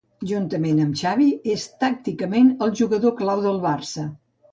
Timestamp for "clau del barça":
3.21-4.07